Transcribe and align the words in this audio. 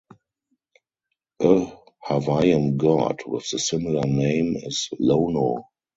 A 1.41 1.73
Hawaiian 2.05 2.75
god 2.75 3.19
with 3.27 3.47
the 3.51 3.59
similar 3.59 4.01
name 4.07 4.55
is 4.55 4.89
Lono. 4.99 5.65